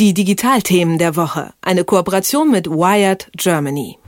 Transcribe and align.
Die 0.00 0.14
Digitalthemen 0.14 0.96
der 0.96 1.14
Woche. 1.14 1.52
Eine 1.60 1.84
Kooperation 1.84 2.50
mit 2.50 2.66
Wired 2.70 3.30
Germany. 3.36 3.98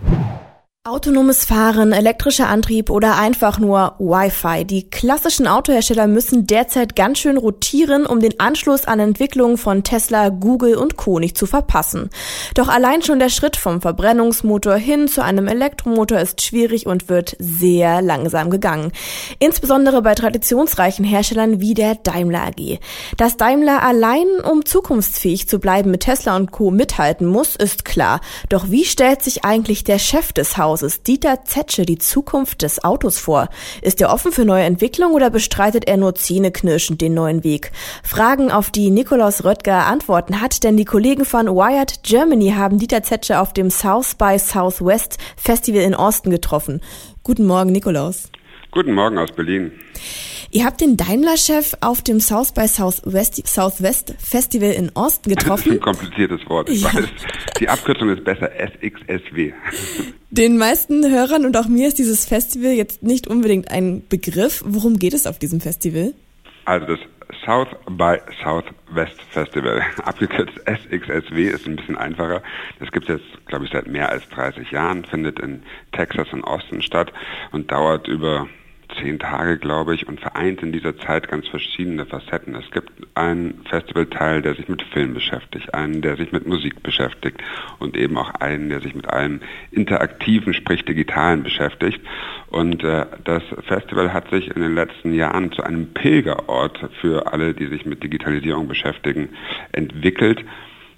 Autonomes 0.85 1.45
Fahren, 1.45 1.93
elektrischer 1.93 2.49
Antrieb 2.49 2.91
oder 2.91 3.17
einfach 3.17 3.61
nur 3.61 3.95
Wi-Fi. 4.01 4.65
Die 4.65 4.91
klassischen 4.91 5.47
Autohersteller 5.47 6.09
müssen 6.09 6.49
derzeit 6.49 6.97
ganz 6.97 7.21
schön 7.21 7.37
rotieren, 7.37 8.05
um 8.05 8.19
den 8.19 8.41
Anschluss 8.41 8.87
an 8.87 8.99
Entwicklungen 8.99 9.59
von 9.59 9.85
Tesla, 9.85 10.31
Google 10.31 10.75
und 10.75 10.97
Co. 10.97 11.21
nicht 11.21 11.39
zu 11.39 11.47
verpassen. 11.47 12.11
Doch 12.57 12.67
allein 12.67 13.01
schon 13.03 13.21
der 13.21 13.29
Schritt 13.29 13.55
vom 13.55 13.81
Verbrennungsmotor 13.81 14.75
hin 14.75 15.07
zu 15.07 15.23
einem 15.23 15.47
Elektromotor 15.47 16.19
ist 16.19 16.43
schwierig 16.43 16.87
und 16.87 17.09
wird 17.09 17.37
sehr 17.39 18.03
langsam 18.03 18.51
gegangen. 18.51 18.91
Insbesondere 19.39 20.03
bei 20.03 20.17
traditionsreichen 20.17 21.05
Herstellern 21.05 21.61
wie 21.61 21.75
der 21.75 21.95
Daimler 21.95 22.49
AG. 22.49 22.81
Dass 23.17 23.37
Daimler 23.37 23.85
allein, 23.85 24.27
um 24.51 24.65
zukunftsfähig 24.65 25.47
zu 25.47 25.61
bleiben, 25.61 25.93
mit 25.93 26.01
Tesla 26.01 26.35
und 26.35 26.51
Co. 26.51 26.73
mithalten 26.73 27.29
muss, 27.29 27.55
ist 27.55 27.85
klar. 27.85 28.21
Doch 28.49 28.69
wie 28.69 28.85
stellt 28.85 29.23
sich 29.23 29.45
eigentlich 29.45 29.85
der 29.85 30.01
Chef 30.01 30.33
des 30.33 30.57
Hauses 30.57 30.72
Hauses 30.73 31.03
Dieter 31.03 31.45
Zetsche 31.45 31.85
die 31.85 31.99
Zukunft 31.99 32.63
des 32.63 32.83
Autos 32.83 33.19
vor? 33.19 33.51
Ist 33.83 34.01
er 34.01 34.11
offen 34.11 34.33
für 34.33 34.47
neue 34.47 34.65
Entwicklungen 34.65 35.15
oder 35.15 35.29
bestreitet 35.29 35.87
er 35.87 35.99
nur 35.99 36.15
zähneknirschend 36.15 37.03
den 37.03 37.13
neuen 37.13 37.45
Weg? 37.45 37.73
Fragen, 38.03 38.51
auf 38.51 38.71
die 38.71 38.89
Nikolaus 38.89 39.45
Röttger 39.45 39.85
Antworten 39.85 40.41
hat, 40.41 40.65
denn 40.65 40.79
die 40.79 40.87
Kollegen 40.87 41.27
von 41.27 41.47
Wired 41.47 42.03
Germany 42.05 42.55
haben 42.57 42.79
Dieter 42.79 43.03
Zetsche 43.03 43.39
auf 43.39 43.53
dem 43.53 43.69
South 43.69 44.15
by 44.15 44.39
Southwest 44.39 45.19
Festival 45.37 45.83
in 45.83 45.95
Austin 45.95 46.33
getroffen. 46.33 46.81
Guten 47.23 47.45
Morgen, 47.45 47.71
Nikolaus. 47.71 48.31
Guten 48.71 48.95
Morgen 48.95 49.19
aus 49.19 49.31
Berlin. 49.31 49.73
Ihr 50.55 50.67
habt 50.67 50.83
den 50.83 50.99
Daimler-Chef 50.99 51.79
auf 51.81 52.03
dem 52.03 52.21
South 52.21 52.53
by 52.53 52.69
Southwest, 52.69 53.47
Southwest 53.49 54.15
Festival 54.19 54.73
in 54.73 54.95
Austin 54.95 55.35
getroffen. 55.35 55.71
Das 55.71 55.77
ist 55.77 55.81
ein 55.81 55.81
kompliziertes 55.81 56.47
Wort, 56.47 56.69
ich 56.69 56.83
ja. 56.83 56.93
weiß. 56.93 57.09
Die 57.59 57.71
Abkürzung 57.71 58.11
ist 58.11 58.23
besser 58.23 58.51
SXSW. 58.51 59.55
Den 60.29 60.59
meisten 60.59 61.11
Hörern 61.11 61.47
und 61.47 61.57
auch 61.57 61.69
mir 61.69 61.89
ist 61.89 61.99
dieses 61.99 62.27
Festival 62.27 62.73
jetzt 62.73 63.03
nicht 63.03 63.29
unbedingt 63.29 63.71
ein 63.71 64.07
Begriff. 64.07 64.63
Worum 64.67 64.99
geht 64.99 65.15
es 65.15 65.27
auf 65.27 65.39
diesem 65.39 65.63
Festival? 65.63 66.13
Also 66.67 66.85
das 66.85 66.99
South 67.47 67.69
by 67.89 68.19
Southwest 68.45 69.23
Festival, 69.31 69.81
abgekürzt 70.05 70.61
SXSW, 70.67 71.49
ist 71.49 71.67
ein 71.67 71.77
bisschen 71.77 71.97
einfacher. 71.97 72.43
Das 72.79 72.93
gibt 72.93 73.09
es 73.09 73.21
jetzt, 73.21 73.47
glaube 73.47 73.65
ich, 73.65 73.71
seit 73.73 73.87
mehr 73.87 74.11
als 74.11 74.29
30 74.29 74.71
Jahren, 74.71 75.07
findet 75.07 75.41
in 75.41 75.63
Texas 75.93 76.29
und 76.31 76.45
Austin 76.45 76.83
statt 76.83 77.11
und 77.53 77.73
dauert 77.73 78.07
über 78.07 78.49
zehn 79.01 79.19
Tage, 79.19 79.59
glaube 79.59 79.95
ich, 79.95 80.07
und 80.09 80.21
vereint 80.21 80.63
in 80.63 80.73
dieser 80.73 80.97
Zeit 80.99 81.29
ganz 81.29 81.49
verschiedene 81.49 82.07
Facetten. 82.07 82.55
Es 82.55 82.71
gibt 82.71 82.91
einen 83.15 83.65
Festivalteil, 83.69 84.43
der 84.43 84.55
sich 84.55 84.69
mit 84.69 84.83
Film 84.83 85.15
beschäftigt, 85.15 85.75
einen, 85.75 86.03
der 86.03 86.17
sich 86.17 86.33
mit 86.33 86.47
Musik 86.47 86.83
beschäftigt 86.83 87.43
und 87.79 87.97
eben 87.97 88.17
auch 88.17 88.31
einen, 88.35 88.69
der 88.69 88.81
sich 88.81 88.95
mit 88.95 89.09
allem 89.09 89.41
Interaktiven, 89.71 90.55
sprich 90.55 90.85
Digitalen 90.85 91.43
beschäftigt. 91.43 92.01
Und 92.51 92.85
äh, 92.85 93.07
das 93.25 93.43
Festival 93.67 94.13
hat 94.13 94.31
sich 94.31 94.49
in 94.55 94.63
den 94.63 94.75
letzten 94.75 95.15
Jahren 95.15 95.53
zu 95.53 95.63
einem 95.63 95.93
Pilgerort 95.95 96.79
für 97.01 97.33
alle, 97.33 97.55
die 97.55 97.67
sich 97.67 97.87
mit 97.87 98.03
Digitalisierung 98.03 98.69
beschäftigen, 98.69 99.31
entwickelt. 99.73 100.45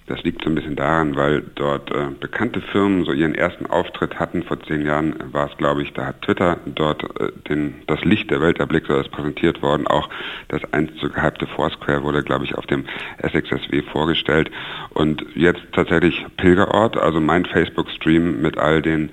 Das 0.06 0.22
liegt 0.22 0.44
so 0.44 0.50
ein 0.50 0.54
bisschen 0.54 0.76
daran, 0.76 1.16
weil 1.16 1.42
dort 1.54 1.90
äh, 1.90 2.08
bekannte 2.20 2.60
Firmen 2.60 3.06
so 3.06 3.12
ihren 3.12 3.34
ersten 3.34 3.64
Auftritt 3.64 4.20
hatten. 4.20 4.42
Vor 4.42 4.60
zehn 4.60 4.84
Jahren 4.84 5.14
war 5.32 5.50
es, 5.50 5.56
glaube 5.56 5.82
ich, 5.82 5.94
da 5.94 6.04
hat 6.04 6.20
Twitter 6.20 6.58
dort 6.66 7.02
äh, 7.18 7.32
den, 7.48 7.76
das 7.86 8.04
Licht 8.04 8.30
der 8.30 8.42
Welt 8.42 8.58
erblickt, 8.58 8.86
so 8.86 8.98
ist 8.98 9.10
präsentiert 9.10 9.62
worden. 9.62 9.86
Auch 9.86 10.10
das 10.48 10.60
einst 10.74 10.92
so 11.00 11.08
gehypte 11.08 11.46
Foursquare 11.46 12.02
wurde, 12.02 12.22
glaube 12.22 12.44
ich, 12.44 12.54
auf 12.54 12.66
dem 12.66 12.84
SXSW 13.22 13.80
vorgestellt. 13.92 14.50
Und 14.90 15.24
jetzt 15.34 15.62
tatsächlich 15.72 16.26
Pilgerort, 16.36 16.98
also 16.98 17.18
mein 17.18 17.46
Facebook-Stream 17.46 18.42
mit 18.42 18.58
all 18.58 18.82
den 18.82 19.08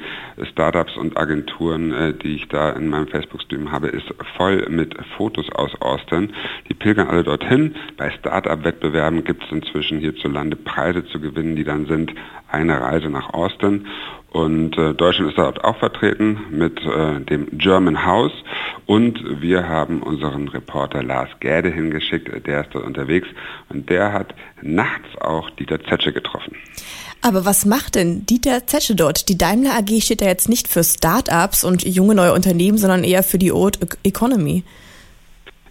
Startups 0.51 0.97
und 0.97 1.15
Agenturen, 1.15 1.93
äh, 1.93 2.13
die 2.13 2.35
ich 2.35 2.49
da 2.49 2.69
in 2.71 2.89
meinem 2.89 3.07
Facebook-Stream 3.07 3.71
habe, 3.71 3.87
ist 3.87 4.13
voll 4.35 4.67
mit 4.69 4.93
Fotos 5.15 5.49
aus 5.53 5.71
Austin. 5.79 6.33
Die 6.67 6.73
pilgern 6.73 7.07
alle 7.07 7.23
dorthin. 7.23 7.75
Bei 7.95 8.11
Startup-Wettbewerben 8.11 9.23
gibt 9.23 9.45
es 9.45 9.51
inzwischen 9.53 9.99
hierzulande 9.99 10.57
Preise 10.57 10.80
zu 11.05 11.19
gewinnen, 11.19 11.55
die 11.55 11.63
dann 11.63 11.85
sind 11.85 12.13
eine 12.49 12.81
Reise 12.81 13.09
nach 13.09 13.33
Austin. 13.33 13.87
Und 14.31 14.77
äh, 14.77 14.93
Deutschland 14.93 15.31
ist 15.31 15.37
dort 15.37 15.63
auch 15.63 15.77
vertreten 15.77 16.39
mit 16.51 16.79
äh, 16.85 17.19
dem 17.19 17.47
German 17.51 18.05
House. 18.05 18.31
Und 18.85 19.19
wir 19.41 19.67
haben 19.67 20.01
unseren 20.01 20.47
Reporter 20.47 21.03
Lars 21.03 21.29
Gäde 21.41 21.69
hingeschickt, 21.69 22.47
der 22.47 22.61
ist 22.61 22.69
dort 22.73 22.85
unterwegs. 22.85 23.27
Und 23.69 23.89
der 23.89 24.13
hat 24.13 24.33
nachts 24.61 25.17
auch 25.19 25.49
Dieter 25.49 25.83
Zetsche 25.83 26.13
getroffen. 26.13 26.55
Aber 27.21 27.45
was 27.45 27.65
macht 27.65 27.95
denn 27.95 28.25
Dieter 28.25 28.65
Zetsche 28.65 28.95
dort? 28.95 29.27
Die 29.27 29.37
Daimler 29.37 29.73
AG 29.77 30.01
steht 30.01 30.21
ja 30.21 30.27
jetzt 30.27 30.49
nicht 30.49 30.67
für 30.67 30.83
Start-ups 30.83 31.63
und 31.63 31.85
junge 31.85 32.15
neue 32.15 32.33
Unternehmen, 32.33 32.77
sondern 32.77 33.03
eher 33.03 33.23
für 33.23 33.37
die 33.37 33.51
Old 33.51 33.79
Economy. 34.03 34.63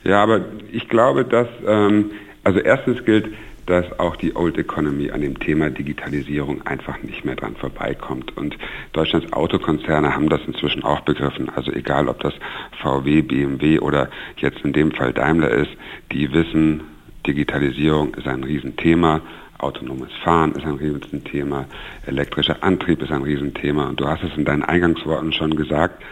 Ja, 0.04 0.22
aber 0.22 0.42
ich 0.70 0.88
glaube, 0.88 1.24
dass, 1.24 1.48
ähm, 1.66 2.12
also 2.44 2.60
erstens 2.60 3.04
gilt, 3.04 3.34
dass 3.70 4.00
auch 4.00 4.16
die 4.16 4.34
Old 4.34 4.58
Economy 4.58 5.12
an 5.12 5.20
dem 5.20 5.38
Thema 5.38 5.70
Digitalisierung 5.70 6.66
einfach 6.66 7.00
nicht 7.04 7.24
mehr 7.24 7.36
dran 7.36 7.54
vorbeikommt. 7.54 8.36
Und 8.36 8.58
Deutschlands 8.92 9.32
Autokonzerne 9.32 10.12
haben 10.12 10.28
das 10.28 10.40
inzwischen 10.44 10.82
auch 10.82 11.00
begriffen. 11.02 11.48
Also 11.54 11.70
egal, 11.70 12.08
ob 12.08 12.18
das 12.18 12.34
VW, 12.82 13.22
BMW 13.22 13.78
oder 13.78 14.10
jetzt 14.38 14.60
in 14.64 14.72
dem 14.72 14.90
Fall 14.90 15.12
Daimler 15.12 15.50
ist, 15.50 15.70
die 16.10 16.32
wissen, 16.32 16.82
Digitalisierung 17.24 18.14
ist 18.14 18.26
ein 18.26 18.42
Riesenthema. 18.42 19.20
Autonomes 19.58 20.12
Fahren 20.24 20.52
ist 20.52 20.64
ein 20.64 20.74
Riesenthema, 20.74 21.66
elektrischer 22.06 22.64
Antrieb 22.64 23.00
ist 23.02 23.12
ein 23.12 23.22
Riesenthema. 23.22 23.88
Und 23.90 24.00
du 24.00 24.08
hast 24.08 24.24
es 24.24 24.36
in 24.36 24.44
deinen 24.44 24.64
Eingangsworten 24.64 25.32
schon 25.32 25.54
gesagt, 25.54 26.02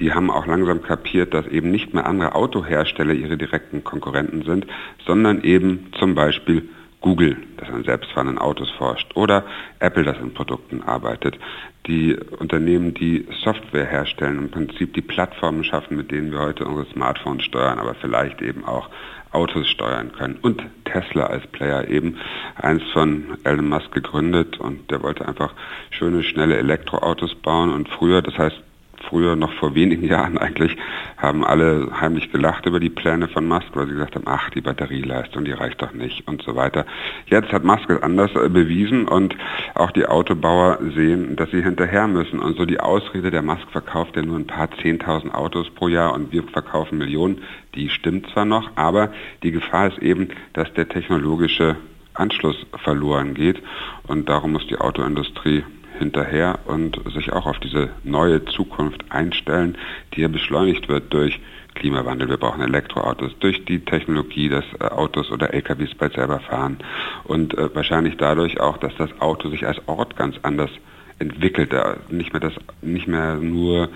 die 0.00 0.12
haben 0.12 0.32
auch 0.32 0.46
langsam 0.46 0.82
kapiert, 0.82 1.32
dass 1.32 1.46
eben 1.46 1.70
nicht 1.70 1.94
mehr 1.94 2.06
andere 2.06 2.34
Autohersteller 2.34 3.14
ihre 3.14 3.36
direkten 3.36 3.84
Konkurrenten 3.84 4.42
sind, 4.42 4.66
sondern 5.06 5.42
eben 5.42 5.92
zum 5.96 6.16
Beispiel 6.16 6.68
Google, 7.04 7.36
das 7.58 7.68
an 7.68 7.84
selbstfahrenden 7.84 8.38
Autos 8.38 8.70
forscht, 8.70 9.14
oder 9.14 9.44
Apple, 9.78 10.04
das 10.04 10.16
an 10.16 10.32
Produkten 10.32 10.80
arbeitet. 10.80 11.38
Die 11.86 12.16
Unternehmen, 12.38 12.94
die 12.94 13.28
Software 13.44 13.84
herstellen, 13.84 14.38
im 14.38 14.50
Prinzip 14.50 14.94
die 14.94 15.02
Plattformen 15.02 15.64
schaffen, 15.64 15.98
mit 15.98 16.10
denen 16.10 16.32
wir 16.32 16.38
heute 16.38 16.64
unsere 16.64 16.90
Smartphones 16.92 17.44
steuern, 17.44 17.78
aber 17.78 17.94
vielleicht 17.94 18.40
eben 18.40 18.64
auch 18.64 18.88
Autos 19.32 19.68
steuern 19.68 20.12
können. 20.12 20.38
Und 20.40 20.62
Tesla 20.86 21.26
als 21.26 21.46
Player 21.48 21.86
eben, 21.88 22.16
eins 22.56 22.82
von 22.94 23.36
Elon 23.44 23.68
Musk 23.68 23.92
gegründet 23.92 24.58
und 24.58 24.90
der 24.90 25.02
wollte 25.02 25.28
einfach 25.28 25.52
schöne, 25.90 26.22
schnelle 26.22 26.56
Elektroautos 26.56 27.34
bauen 27.34 27.70
und 27.70 27.90
früher, 27.90 28.22
das 28.22 28.38
heißt 28.38 28.62
früher, 29.08 29.36
noch 29.36 29.52
vor 29.54 29.74
wenigen 29.74 30.06
Jahren 30.08 30.38
eigentlich, 30.38 30.76
haben 31.16 31.44
alle 31.44 31.88
heimlich 32.00 32.30
gelacht 32.32 32.66
über 32.66 32.80
die 32.80 32.90
Pläne 32.90 33.28
von 33.28 33.46
Musk, 33.46 33.68
weil 33.74 33.86
sie 33.86 33.94
gesagt 33.94 34.16
haben, 34.16 34.24
ach, 34.26 34.50
die 34.50 34.60
Batterieleistung, 34.60 35.44
die 35.44 35.52
reicht 35.52 35.80
doch 35.82 35.92
nicht 35.92 36.26
und 36.28 36.42
so 36.42 36.56
weiter. 36.56 36.86
Jetzt 37.26 37.52
hat 37.52 37.64
Musk 37.64 37.88
es 37.90 38.02
anders 38.02 38.30
äh, 38.34 38.48
bewiesen 38.48 39.06
und 39.08 39.36
auch 39.74 39.90
die 39.90 40.06
Autobauer 40.06 40.78
sehen, 40.94 41.36
dass 41.36 41.50
sie 41.50 41.62
hinterher 41.62 42.06
müssen. 42.06 42.40
Und 42.40 42.56
so 42.56 42.64
die 42.64 42.80
Ausrede, 42.80 43.30
der 43.30 43.42
Musk 43.42 43.70
verkauft 43.70 44.16
ja 44.16 44.22
nur 44.22 44.36
ein 44.36 44.46
paar 44.46 44.68
zehntausend 44.82 45.34
Autos 45.34 45.70
pro 45.70 45.88
Jahr 45.88 46.12
und 46.14 46.32
wir 46.32 46.42
verkaufen 46.44 46.98
Millionen, 46.98 47.42
die 47.74 47.88
stimmt 47.88 48.28
zwar 48.32 48.44
noch, 48.44 48.70
aber 48.76 49.12
die 49.42 49.50
Gefahr 49.50 49.88
ist 49.88 49.98
eben, 49.98 50.28
dass 50.52 50.72
der 50.74 50.88
technologische 50.88 51.76
Anschluss 52.14 52.56
verloren 52.82 53.34
geht 53.34 53.60
und 54.06 54.28
darum 54.28 54.52
muss 54.52 54.66
die 54.68 54.78
Autoindustrie 54.78 55.64
hinterher 55.98 56.58
und 56.66 57.00
sich 57.12 57.32
auch 57.32 57.46
auf 57.46 57.58
diese 57.58 57.90
neue 58.02 58.44
Zukunft 58.44 59.04
einstellen, 59.10 59.76
die 60.14 60.22
ja 60.22 60.28
beschleunigt 60.28 60.88
wird 60.88 61.12
durch 61.12 61.40
Klimawandel. 61.74 62.28
Wir 62.28 62.36
brauchen 62.36 62.62
Elektroautos, 62.62 63.36
durch 63.40 63.64
die 63.64 63.80
Technologie, 63.80 64.48
dass 64.48 64.64
äh, 64.80 64.84
Autos 64.84 65.30
oder 65.30 65.52
LKWs 65.52 65.94
bald 65.94 66.14
selber 66.14 66.40
fahren 66.40 66.78
und 67.24 67.56
äh, 67.56 67.74
wahrscheinlich 67.74 68.16
dadurch 68.16 68.60
auch, 68.60 68.78
dass 68.78 68.94
das 68.96 69.10
Auto 69.20 69.48
sich 69.50 69.66
als 69.66 69.80
Ort 69.86 70.16
ganz 70.16 70.36
anders 70.42 70.70
entwickelt, 71.18 71.72
da 71.72 71.96
nicht 72.10 72.32
mehr 72.32 72.40
das, 72.40 72.54
nicht 72.82 73.06
mehr 73.06 73.36
nur 73.36 73.88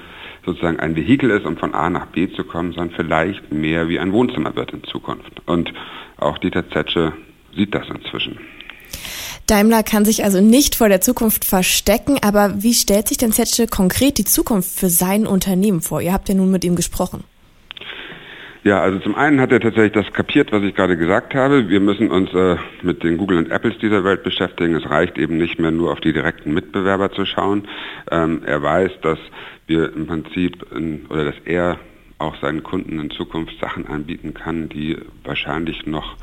sozusagen 0.44 0.80
ein 0.80 0.96
Vehikel 0.96 1.30
ist, 1.30 1.46
um 1.46 1.56
von 1.56 1.74
A 1.74 1.90
nach 1.90 2.06
B 2.06 2.30
zu 2.30 2.44
kommen, 2.44 2.72
sondern 2.72 2.96
vielleicht 2.96 3.52
mehr 3.52 3.88
wie 3.88 3.98
ein 3.98 4.12
Wohnzimmer 4.12 4.54
wird 4.56 4.72
in 4.72 4.84
Zukunft. 4.84 5.42
Und 5.46 5.72
auch 6.16 6.38
Dieter 6.38 6.68
Zetsche 6.70 7.12
sieht 7.54 7.74
das 7.74 7.88
inzwischen. 7.88 8.38
Daimler 9.48 9.82
kann 9.82 10.04
sich 10.04 10.24
also 10.24 10.40
nicht 10.40 10.74
vor 10.74 10.88
der 10.88 11.00
Zukunft 11.00 11.44
verstecken, 11.44 12.18
aber 12.22 12.62
wie 12.62 12.74
stellt 12.74 13.08
sich 13.08 13.16
denn 13.16 13.32
Zetsche 13.32 13.66
konkret 13.66 14.18
die 14.18 14.24
Zukunft 14.24 14.78
für 14.78 14.90
sein 14.90 15.26
Unternehmen 15.26 15.80
vor? 15.80 16.02
Ihr 16.02 16.12
habt 16.12 16.28
ja 16.28 16.34
nun 16.34 16.50
mit 16.50 16.64
ihm 16.64 16.76
gesprochen. 16.76 17.24
Ja, 18.62 18.82
also 18.82 18.98
zum 18.98 19.14
einen 19.14 19.40
hat 19.40 19.50
er 19.50 19.60
tatsächlich 19.60 19.92
das 19.92 20.12
kapiert, 20.12 20.52
was 20.52 20.62
ich 20.62 20.74
gerade 20.74 20.98
gesagt 20.98 21.34
habe. 21.34 21.70
Wir 21.70 21.80
müssen 21.80 22.10
uns 22.10 22.30
äh, 22.34 22.56
mit 22.82 23.02
den 23.02 23.16
Google 23.16 23.38
und 23.38 23.50
Apples 23.50 23.78
dieser 23.78 24.04
Welt 24.04 24.22
beschäftigen. 24.22 24.74
Es 24.74 24.90
reicht 24.90 25.16
eben 25.16 25.38
nicht 25.38 25.58
mehr 25.58 25.70
nur 25.70 25.92
auf 25.92 26.00
die 26.00 26.12
direkten 26.12 26.52
Mitbewerber 26.52 27.10
zu 27.12 27.24
schauen. 27.24 27.66
Ähm, 28.10 28.42
er 28.44 28.62
weiß, 28.62 28.90
dass 29.00 29.18
wir 29.66 29.94
im 29.94 30.06
Prinzip 30.06 30.66
in, 30.72 31.06
oder 31.08 31.24
dass 31.24 31.36
er 31.46 31.78
auch 32.18 32.36
seinen 32.42 32.62
Kunden 32.62 32.98
in 32.98 33.10
Zukunft 33.10 33.58
Sachen 33.60 33.86
anbieten 33.86 34.34
kann, 34.34 34.68
die 34.68 34.98
wahrscheinlich 35.24 35.86
noch 35.86 36.16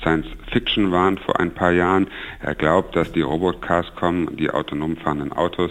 Science 0.00 0.26
Fiction 0.52 0.92
waren 0.92 1.18
vor 1.18 1.38
ein 1.40 1.52
paar 1.52 1.72
Jahren. 1.72 2.08
Er 2.40 2.54
glaubt, 2.54 2.96
dass 2.96 3.12
die 3.12 3.22
Robotcars 3.22 3.94
kommen, 3.96 4.36
die 4.36 4.50
autonom 4.50 4.96
fahrenden 4.96 5.32
Autos 5.32 5.70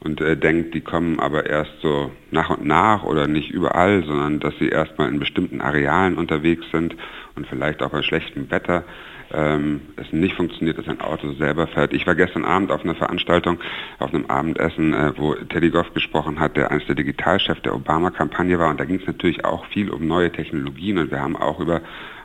und 0.00 0.20
er 0.20 0.36
denkt, 0.36 0.74
die 0.74 0.80
kommen 0.80 1.20
aber 1.20 1.46
erst 1.46 1.72
so 1.82 2.10
nach 2.30 2.50
und 2.50 2.64
nach 2.64 3.04
oder 3.04 3.26
nicht 3.26 3.50
überall, 3.50 4.02
sondern 4.04 4.40
dass 4.40 4.54
sie 4.58 4.68
erstmal 4.68 5.08
in 5.10 5.18
bestimmten 5.18 5.60
Arealen 5.60 6.16
unterwegs 6.16 6.64
sind 6.72 6.96
und 7.36 7.46
vielleicht 7.46 7.82
auch 7.82 7.90
bei 7.90 8.02
schlechtem 8.02 8.50
Wetter 8.50 8.84
ähm, 9.32 9.82
es 9.96 10.12
nicht 10.12 10.34
funktioniert, 10.34 10.78
dass 10.78 10.88
ein 10.88 11.00
Auto 11.00 11.32
selber 11.34 11.66
fährt. 11.66 11.92
Ich 11.92 12.06
war 12.06 12.14
gestern 12.14 12.44
Abend 12.44 12.72
auf 12.72 12.82
einer 12.82 12.94
Veranstaltung, 12.94 13.60
auf 13.98 14.12
einem 14.12 14.26
Abendessen, 14.26 14.92
äh, 14.92 15.12
wo 15.16 15.34
Teddy 15.34 15.70
Goff 15.70 15.92
gesprochen 15.94 16.40
hat, 16.40 16.56
der 16.56 16.70
eines 16.70 16.86
der 16.86 16.96
Digitalchef 16.96 17.60
der 17.60 17.74
Obama-Kampagne 17.74 18.58
war. 18.58 18.70
Und 18.70 18.80
da 18.80 18.84
ging 18.84 19.00
es 19.00 19.06
natürlich 19.06 19.44
auch 19.44 19.66
viel 19.66 19.90
um 19.90 20.06
neue 20.06 20.32
Technologien 20.32 20.98
und 20.98 21.10
wir 21.10 21.20
haben 21.20 21.36
auch 21.36 21.60
über 21.60 21.80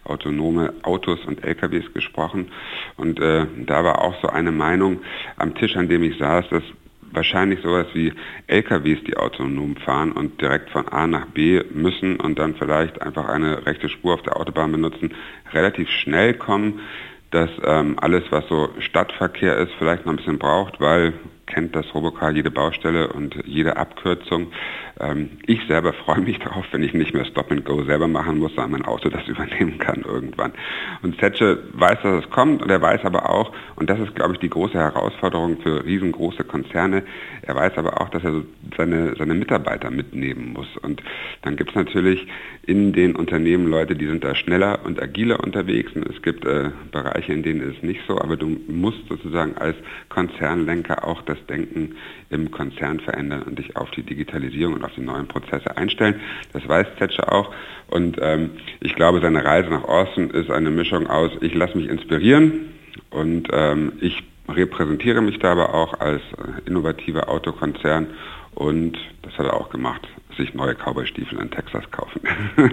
autonome 0.06 0.74
Autos 0.84 1.20
und 1.26 1.44
LKWs 1.44 1.94
gesprochen. 1.94 2.52
Und 2.98 3.20
äh, 3.20 3.46
da 3.66 3.84
war 3.84 4.02
auch 4.02 4.16
so 4.22 4.30
eine 4.30 4.52
Meinung 4.52 5.02
am 5.38 5.56
Tisch, 5.56 5.76
an 5.76 5.90
dem 5.90 6.04
ich 6.04 6.18
saß, 6.18 6.46
dass 6.50 6.64
wahrscheinlich 7.12 7.62
sowas 7.62 7.88
wie 7.94 8.14
LKWs, 8.48 9.04
die 9.08 9.18
autonom 9.18 9.76
fahren 9.78 10.12
und 10.12 10.42
direkt 10.42 10.70
von 10.70 10.88
A 10.90 11.08
nach 11.08 11.28
B 11.28 11.62
müssen 11.72 12.18
und 12.18 12.38
dann 12.38 12.56
vielleicht 12.56 13.02
einfach 13.02 13.28
eine 13.30 13.66
rechte 13.66 13.90
Spur 13.90 14.14
auf 14.16 14.22
der 14.22 14.38
Autobahn 14.38 14.72
benutzen, 14.72 15.14
relativ 15.54 15.90
schnell 15.90 16.34
kommen, 16.34 16.82
dass 17.32 17.50
ähm, 17.64 17.98
alles, 18.00 18.24
was 18.30 18.48
so 18.48 18.70
Stadtverkehr 18.80 19.58
ist, 19.58 19.72
vielleicht 19.80 20.06
noch 20.06 20.14
ein 20.14 20.18
bisschen 20.18 20.40
braucht, 20.40 20.80
weil 20.80 21.14
kennt 21.46 21.76
das 21.76 21.86
Robocar 21.94 22.32
jede 22.32 22.52
Baustelle 22.52 23.12
und 23.14 23.36
jede 23.46 23.78
Abkürzung. 23.78 24.52
Ähm, 25.00 25.32
ich 25.46 25.60
selber 25.68 25.94
freue 25.94 26.22
mich 26.22 26.40
darauf, 26.44 26.66
wenn 26.72 26.84
ich 26.84 26.94
nicht 26.94 27.14
mehr 27.14 27.26
Stop 27.26 27.52
and 27.52 27.66
Go 27.66 27.84
selber 27.84 28.08
machen 28.08 28.40
muss, 28.40 28.54
sondern 28.56 28.72
mein 28.72 28.86
Auto 28.86 29.10
das 29.10 29.28
übernehmen 29.28 29.78
kann 29.78 30.04
irgendwann. 30.04 30.54
Und 31.02 31.20
Zetsche 31.20 31.60
weiß, 31.74 32.00
dass 32.04 32.24
es 32.24 32.30
kommt 32.30 32.62
und 32.62 32.70
er 32.70 32.82
weiß 32.82 33.04
aber 33.04 33.30
auch, 33.30 33.52
und 33.76 33.90
das 33.90 34.00
ist, 34.00 34.16
glaube 34.16 34.34
ich, 34.34 34.40
die 34.40 34.50
große 34.50 34.78
Herausforderung 34.78 35.60
für 35.62 35.86
riesengroße 35.86 36.44
Konzerne, 36.44 37.04
er 37.42 37.56
weiß 37.56 37.78
aber 37.78 38.02
auch, 38.02 38.10
dass 38.10 38.24
er 38.24 38.42
seine, 38.78 39.16
seine 39.16 39.34
Mitarbeiter 39.34 39.92
mitnehmen 39.92 40.54
muss. 40.54 40.68
Und 40.82 41.02
dann 41.42 41.56
gibt 41.56 41.72
es 41.72 41.76
natürlich 41.76 42.28
in 42.64 42.94
den 42.94 43.16
Unternehmen 43.16 43.68
Leute, 43.68 43.96
die 43.96 44.08
sind 44.08 44.24
da 44.24 44.36
schneller 44.36 44.80
und 44.84 45.02
agiler 45.02 45.44
unterwegs 45.44 45.92
und 45.96 46.08
es 46.08 46.22
gibt 46.22 46.46
äh, 46.46 46.72
Bereiche, 46.92 47.34
in 47.34 47.44
denen 47.44 47.62
ist 47.62 47.78
es 47.78 47.84
nicht 47.84 48.02
so, 48.08 48.20
aber 48.20 48.38
du 48.38 48.58
musst 48.68 49.08
sozusagen 49.08 49.56
als 49.58 49.76
Konzernlenker 50.10 51.06
auch 51.08 51.22
das 51.24 51.35
Denken 51.48 51.96
im 52.30 52.52
Konzern 52.52 53.00
verändern 53.00 53.44
und 53.44 53.60
dich 53.60 53.76
auf 53.76 53.92
die 53.92 54.04
Digitalisierung 54.04 54.76
und 54.76 54.84
auf 54.84 54.94
die 54.96 55.02
neuen 55.02 55.28
Prozesse 55.28 55.76
einstellen. 55.78 56.20
Das 56.54 56.68
weiß 56.68 56.88
Zetsche 56.98 57.32
auch. 57.32 57.54
Und 57.88 58.18
ähm, 58.22 58.52
ich 58.80 58.96
glaube, 58.96 59.22
seine 59.22 59.44
Reise 59.44 59.70
nach 59.70 59.84
Osten 59.84 60.30
ist 60.32 60.50
eine 60.50 60.70
Mischung 60.70 61.08
aus, 61.08 61.32
ich 61.42 61.54
lasse 61.54 61.78
mich 61.78 61.90
inspirieren 61.90 62.74
und 63.10 63.48
ähm, 63.52 63.94
ich 64.02 64.24
repräsentiere 64.48 65.22
mich 65.22 65.40
da 65.40 65.52
aber 65.52 65.74
auch 65.74 66.00
als 66.00 66.22
äh, 66.22 66.68
innovativer 66.68 67.30
Autokonzern 67.30 68.08
und 68.56 68.98
das 69.22 69.34
hat 69.38 69.46
er 69.46 69.54
auch 69.54 69.70
gemacht, 69.70 70.02
sich 70.38 70.54
neue 70.54 70.76
Cowboy-Stiefel 70.76 71.40
in 71.40 71.52
Texas 71.52 71.84
kaufen. 71.92 72.22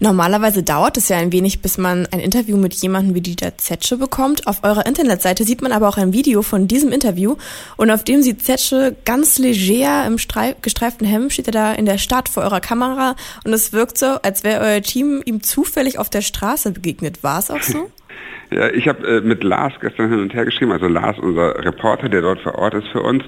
Normalerweise 0.00 0.62
dauert 0.62 0.96
es 0.96 1.08
ja 1.08 1.16
ein 1.16 1.32
wenig, 1.32 1.62
bis 1.62 1.78
man 1.78 2.06
ein 2.12 2.20
Interview 2.20 2.56
mit 2.56 2.74
jemandem 2.74 3.14
wie 3.14 3.20
Dieter 3.20 3.56
Zetsche 3.58 3.96
bekommt. 3.96 4.46
Auf 4.46 4.62
eurer 4.62 4.86
Internetseite 4.86 5.44
sieht 5.44 5.62
man 5.62 5.72
aber 5.72 5.88
auch 5.88 5.96
ein 5.96 6.12
Video 6.12 6.42
von 6.42 6.68
diesem 6.68 6.92
Interview 6.92 7.36
und 7.76 7.90
auf 7.90 8.04
dem 8.04 8.22
sieht 8.22 8.42
Zetsche 8.42 8.96
ganz 9.04 9.38
leger 9.38 10.06
im 10.06 10.16
gestreiften 10.16 11.06
Hemd, 11.06 11.32
steht 11.32 11.48
er 11.48 11.52
da 11.52 11.72
in 11.72 11.86
der 11.86 11.98
Stadt 11.98 12.28
vor 12.28 12.42
eurer 12.42 12.60
Kamera 12.60 13.16
und 13.44 13.52
es 13.52 13.72
wirkt 13.72 13.98
so, 13.98 14.06
als 14.22 14.44
wäre 14.44 14.64
euer 14.64 14.82
Team 14.82 15.22
ihm 15.24 15.42
zufällig 15.42 15.98
auf 15.98 16.10
der 16.10 16.22
Straße 16.22 16.72
begegnet. 16.72 17.22
War 17.22 17.38
es 17.38 17.50
auch 17.50 17.62
so? 17.62 17.90
Ja, 18.50 18.68
ich 18.70 18.88
habe 18.88 19.06
äh, 19.06 19.20
mit 19.20 19.42
Lars 19.42 19.72
gestern 19.80 20.10
hin 20.10 20.20
und 20.20 20.34
her 20.34 20.44
geschrieben, 20.44 20.72
also 20.72 20.86
Lars, 20.86 21.18
unser 21.18 21.64
Reporter, 21.64 22.08
der 22.08 22.22
dort 22.22 22.40
vor 22.40 22.54
Ort 22.56 22.74
ist 22.74 22.88
für 22.88 23.02
uns, 23.02 23.24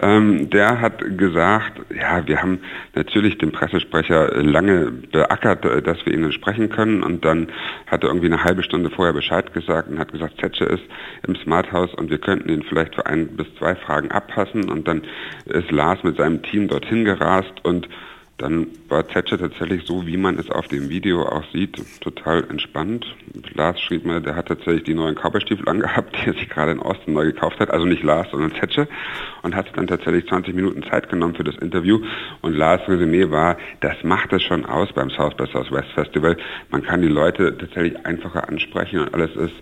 ähm, 0.00 0.50
der 0.50 0.80
hat 0.80 0.98
gesagt, 1.16 1.80
ja, 1.94 2.26
wir 2.26 2.42
haben 2.42 2.58
natürlich 2.94 3.38
den 3.38 3.52
Pressesprecher 3.52 4.42
lange 4.42 4.90
beackert, 4.90 5.64
äh, 5.64 5.82
dass 5.82 6.04
wir 6.04 6.12
ihn 6.12 6.32
sprechen 6.32 6.68
können. 6.68 7.02
Und 7.02 7.24
dann 7.24 7.48
hat 7.86 8.02
er 8.02 8.08
irgendwie 8.10 8.26
eine 8.26 8.42
halbe 8.42 8.62
Stunde 8.62 8.90
vorher 8.90 9.14
Bescheid 9.14 9.52
gesagt 9.54 9.88
und 9.88 9.98
hat 9.98 10.12
gesagt, 10.12 10.40
Zetsche 10.40 10.64
ist 10.64 10.82
im 11.26 11.36
Smart 11.36 11.70
House 11.72 11.94
und 11.94 12.10
wir 12.10 12.18
könnten 12.18 12.48
ihn 12.48 12.62
vielleicht 12.62 12.94
für 12.94 13.06
ein 13.06 13.28
bis 13.36 13.46
zwei 13.58 13.74
Fragen 13.74 14.10
abpassen. 14.10 14.68
Und 14.68 14.88
dann 14.88 15.02
ist 15.46 15.70
Lars 15.70 16.02
mit 16.02 16.16
seinem 16.16 16.42
Team 16.42 16.68
dorthin 16.68 17.04
gerast 17.04 17.54
und 17.62 17.88
dann 18.38 18.66
war 18.88 19.08
Zetsche 19.08 19.38
tatsächlich 19.38 19.86
so, 19.86 20.06
wie 20.06 20.18
man 20.18 20.38
es 20.38 20.50
auf 20.50 20.68
dem 20.68 20.90
Video 20.90 21.22
auch 21.22 21.44
sieht, 21.52 21.82
total 22.00 22.44
entspannt. 22.50 23.06
Lars 23.54 23.80
schrieb 23.80 24.04
mir, 24.04 24.20
der 24.20 24.36
hat 24.36 24.48
tatsächlich 24.48 24.84
die 24.84 24.94
neuen 24.94 25.14
Cowboystiefel 25.14 25.66
angehabt, 25.68 26.14
die 26.16 26.28
er 26.28 26.34
sich 26.34 26.48
gerade 26.50 26.72
in 26.72 26.78
Osten 26.78 27.14
neu 27.14 27.24
gekauft 27.24 27.58
hat. 27.60 27.70
Also 27.70 27.86
nicht 27.86 28.02
Lars, 28.02 28.28
sondern 28.30 28.52
Zetsche. 28.60 28.88
Und 29.42 29.54
hat 29.54 29.66
dann 29.74 29.86
tatsächlich 29.86 30.26
20 30.26 30.54
Minuten 30.54 30.82
Zeit 30.82 31.08
genommen 31.08 31.34
für 31.34 31.44
das 31.44 31.56
Interview. 31.56 32.00
Und 32.42 32.54
Lars 32.54 32.86
Resümee 32.86 33.30
war, 33.30 33.56
das 33.80 33.96
macht 34.02 34.32
es 34.34 34.42
schon 34.42 34.66
aus 34.66 34.92
beim 34.92 35.08
South 35.10 35.34
by 35.36 35.46
Southwest 35.46 35.92
Festival. 35.94 36.36
Man 36.70 36.82
kann 36.82 37.00
die 37.00 37.08
Leute 37.08 37.56
tatsächlich 37.56 38.04
einfacher 38.04 38.48
ansprechen 38.48 39.00
und 39.00 39.14
alles 39.14 39.34
ist 39.36 39.54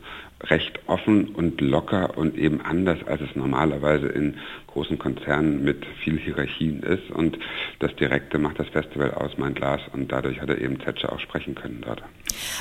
recht 0.51 0.79
offen 0.87 1.29
und 1.29 1.61
locker 1.61 2.17
und 2.17 2.37
eben 2.37 2.61
anders, 2.61 2.99
als 3.07 3.21
es 3.21 3.35
normalerweise 3.35 4.07
in 4.07 4.37
großen 4.67 4.99
Konzernen 4.99 5.65
mit 5.65 5.87
viel 6.03 6.19
Hierarchien 6.19 6.83
ist. 6.83 7.11
Und 7.11 7.39
das 7.79 7.95
Direkte 7.97 8.39
macht 8.39 8.59
das 8.59 8.69
Festival 8.69 9.13
aus, 9.15 9.33
mein 9.39 9.55
Glas. 9.55 9.81
Und 9.93 10.11
dadurch 10.11 10.41
hat 10.41 10.49
er 10.49 10.61
eben 10.61 10.81
Zetsche 10.81 11.11
auch 11.11 11.21
sprechen 11.21 11.55
können 11.55 11.83
dort. 11.85 12.03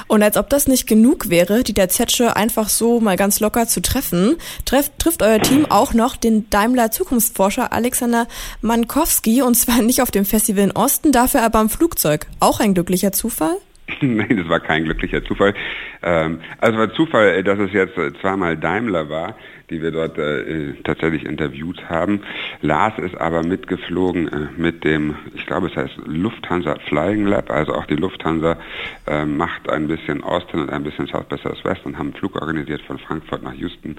Und 0.07 0.21
als 0.21 0.37
ob 0.37 0.49
das 0.49 0.67
nicht 0.67 0.87
genug 0.87 1.29
wäre, 1.29 1.63
die 1.63 1.73
der 1.73 1.89
Zetsche 1.89 2.35
einfach 2.35 2.69
so 2.69 2.99
mal 2.99 3.17
ganz 3.17 3.39
locker 3.39 3.67
zu 3.67 3.81
treffen, 3.81 4.37
treff, 4.65 4.91
trifft 4.97 5.23
euer 5.23 5.39
Team 5.39 5.65
auch 5.69 5.93
noch 5.93 6.15
den 6.15 6.49
Daimler 6.49 6.91
Zukunftsforscher 6.91 7.73
Alexander 7.73 8.27
Mankowski. 8.61 9.41
Und 9.41 9.55
zwar 9.55 9.81
nicht 9.81 10.01
auf 10.01 10.11
dem 10.11 10.25
Festival 10.25 10.65
in 10.65 10.71
Osten, 10.71 11.11
dafür 11.11 11.41
aber 11.41 11.59
am 11.59 11.69
Flugzeug. 11.69 12.27
Auch 12.39 12.59
ein 12.59 12.75
glücklicher 12.75 13.11
Zufall? 13.11 13.57
Nein, 14.01 14.37
das 14.37 14.47
war 14.47 14.59
kein 14.59 14.85
glücklicher 14.85 15.23
Zufall. 15.23 15.53
Ähm, 16.03 16.39
also 16.59 16.77
war 16.77 16.93
Zufall, 16.93 17.29
äh, 17.29 17.43
dass 17.43 17.59
es 17.59 17.71
jetzt 17.71 17.97
äh, 17.97 18.11
zweimal 18.21 18.57
Daimler 18.57 19.09
war 19.09 19.35
die 19.69 19.81
wir 19.81 19.91
dort 19.91 20.17
äh, 20.17 20.73
tatsächlich 20.83 21.25
interviewt 21.25 21.89
haben. 21.89 22.21
Lars 22.61 22.97
ist 22.99 23.15
aber 23.19 23.43
mitgeflogen 23.43 24.27
äh, 24.27 24.47
mit 24.55 24.83
dem, 24.83 25.15
ich 25.33 25.45
glaube 25.45 25.67
es 25.67 25.75
heißt 25.75 25.95
Lufthansa 26.05 26.75
Flying 26.87 27.25
Lab, 27.25 27.49
also 27.49 27.73
auch 27.73 27.85
die 27.85 27.95
Lufthansa 27.95 28.57
äh, 29.07 29.25
macht 29.25 29.69
ein 29.69 29.87
bisschen 29.87 30.23
Austin 30.23 30.61
und 30.61 30.69
ein 30.69 30.83
bisschen 30.83 31.07
South 31.07 31.25
by 31.25 31.37
Southwest 31.37 31.85
und 31.85 31.97
haben 31.97 32.07
einen 32.07 32.15
Flug 32.15 32.39
organisiert 32.39 32.81
von 32.83 32.99
Frankfurt 32.99 33.43
nach 33.43 33.53
Houston 33.53 33.97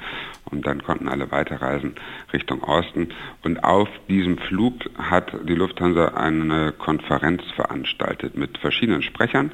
und 0.50 0.66
dann 0.66 0.82
konnten 0.82 1.08
alle 1.08 1.30
weiterreisen 1.30 1.94
Richtung 2.32 2.62
Osten. 2.62 3.08
Und 3.42 3.64
auf 3.64 3.88
diesem 4.08 4.38
Flug 4.38 4.74
hat 4.96 5.32
die 5.48 5.54
Lufthansa 5.54 6.08
eine 6.08 6.72
Konferenz 6.72 7.42
veranstaltet 7.56 8.36
mit 8.36 8.58
verschiedenen 8.58 9.02
Sprechern. 9.02 9.50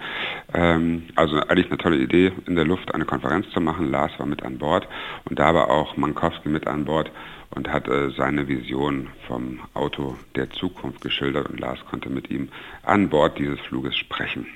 Ähm, 0.53 1.05
also 1.15 1.37
eigentlich 1.37 1.69
eine 1.69 1.79
tolle 1.79 1.97
Idee, 1.97 2.33
in 2.47 2.57
der 2.57 2.65
Luft 2.65 2.95
eine 2.95 3.05
Konferenz 3.05 3.47
zu 3.53 3.61
machen. 3.61 3.91
Lars 3.91 4.13
war 4.19 4.27
mit 4.27 4.43
an 4.43 4.59
Bord 4.59 4.87
und 5.29 5.39
da 5.39 5.55
war 5.55 5.71
auch 5.71 5.97
Mankowski 5.97 6.49
mit 6.49 6.67
an 6.67 6.85
Bord 6.85 7.11
und 7.55 7.69
hat 7.69 7.89
äh, 7.89 8.11
seine 8.17 8.49
Vision 8.49 9.09
vom 9.27 9.61
Auto 9.75 10.17
der 10.37 10.51
Zukunft 10.51 11.01
geschildert 11.01 11.49
und 11.49 11.61
Lars 11.61 11.79
konnte 11.91 12.09
mit 12.09 12.31
ihm 12.31 12.49
an 12.83 13.09
Bord 13.09 13.39
dieses 13.39 13.61
Fluges 13.61 13.97
sprechen. 13.97 14.47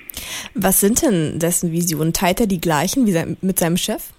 Was 0.53 0.79
sind 0.79 1.01
denn 1.01 1.39
dessen 1.39 1.71
Visionen? 1.71 2.13
Teilt 2.13 2.39
er 2.39 2.47
die 2.47 2.61
gleichen 2.61 3.05
wie 3.05 3.11
sein, 3.11 3.37
mit 3.41 3.59
seinem 3.59 3.77
Chef? 3.77 4.11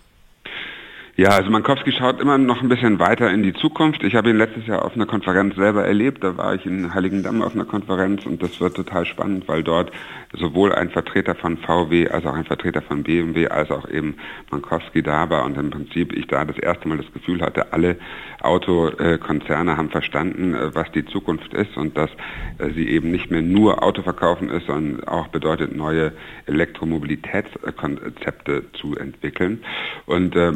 Ja, 1.19 1.31
also 1.31 1.51
Mankowski 1.51 1.93
schaut 1.93 2.21
immer 2.21 2.37
noch 2.37 2.61
ein 2.61 2.69
bisschen 2.69 2.99
weiter 2.99 3.31
in 3.31 3.43
die 3.43 3.55
Zukunft. 3.55 4.03
Ich 4.03 4.17
habe 4.17 4.29
ihn 4.29 4.37
letztes 4.37 4.67
Jahr 4.67 4.85
auf 4.85 4.97
einer 4.97 5.07
Konferenz 5.07 5.57
selber 5.57 5.83
erlebt. 5.83 6.23
Da 6.23 6.37
war 6.37 6.55
ich 6.55 6.67
in 6.67 6.93
Heiligendamm 6.93 7.41
auf 7.41 7.55
einer 7.55 7.65
Konferenz 7.65 8.27
und 8.27 8.43
das 8.43 8.61
wird 8.61 8.77
total 8.77 9.07
spannend, 9.07 9.49
weil 9.49 9.63
dort 9.63 9.91
sowohl 10.35 10.75
ein 10.75 10.91
Vertreter 10.91 11.35
von 11.35 11.57
VW 11.57 12.11
als 12.11 12.27
auch 12.27 12.35
ein 12.35 12.45
Vertreter 12.45 12.83
von 12.83 13.03
BMW 13.03 13.49
als 13.49 13.71
auch 13.71 13.89
eben 13.89 14.17
Mankowski 14.51 15.03
da 15.03 15.31
war 15.31 15.47
und 15.47 15.57
im 15.57 15.71
Prinzip 15.71 16.13
ich 16.13 16.27
da 16.27 16.45
das 16.45 16.59
erste 16.59 16.87
Mal 16.87 16.99
das 16.99 17.11
Gefühl 17.15 17.41
hatte, 17.41 17.73
alle 17.73 17.97
Autokonzerne 18.43 19.79
haben 19.79 19.89
verstanden, 19.89 20.55
äh, 20.55 20.75
was 20.75 20.93
die 20.93 21.07
Zukunft 21.07 21.55
ist 21.55 21.79
und 21.79 21.97
dass 21.97 22.11
äh, 22.59 22.69
sie 22.75 22.91
eben 22.91 23.11
nicht 23.11 23.31
mehr 23.31 23.41
nur 23.41 23.83
Auto 23.83 24.03
verkaufen 24.03 24.51
ist, 24.51 24.67
sondern 24.67 25.09
auch 25.09 25.29
bedeutet, 25.29 25.75
neue 25.75 26.13
Elektromobilitätskonzepte 26.45 28.65
zu 28.75 28.97
entwickeln. 28.97 29.65
Und 30.05 30.37
äh, 30.37 30.53